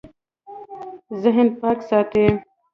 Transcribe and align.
ذهن 1.21 1.47
پاک 1.59 1.79
ساتئ 1.89 2.25